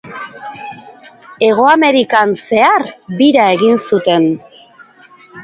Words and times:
Hego 1.47 1.65
Amerikan 1.73 2.33
zehar 2.47 2.87
bira 3.21 3.45
egin 3.59 3.79
zuten. 3.85 4.27